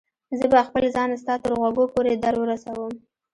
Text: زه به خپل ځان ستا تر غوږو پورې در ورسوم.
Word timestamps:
زه 0.39 0.45
به 0.51 0.59
خپل 0.67 0.83
ځان 0.95 1.09
ستا 1.21 1.35
تر 1.43 1.51
غوږو 1.59 1.85
پورې 1.93 2.11
در 2.23 2.35
ورسوم. 2.41 2.91